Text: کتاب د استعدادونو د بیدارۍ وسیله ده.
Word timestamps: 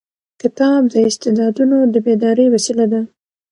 کتاب 0.41 0.81
د 0.93 0.95
استعدادونو 1.09 1.77
د 1.93 1.95
بیدارۍ 2.05 2.47
وسیله 2.51 2.85
ده. 2.91 3.01